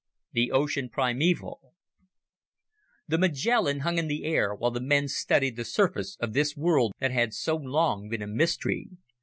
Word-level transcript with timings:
The 0.31 0.51
Ocean 0.51 0.89
Primeval 0.89 1.75
The 3.07 3.19
Magellan 3.19 3.81
hung 3.81 3.99
in 3.99 4.07
the 4.07 4.23
air 4.23 4.55
while 4.55 4.71
the 4.71 4.81
men 4.81 5.07
studied 5.07 5.57
the 5.57 5.63
surface 5.63 6.17
of 6.19 6.33
this 6.33 6.57
world 6.57 6.95
that 6.99 7.11
had 7.11 7.35
so 7.35 7.55
long 7.55 8.09
been 8.09 8.23
a 8.23 8.27
mystery. 8.27 8.87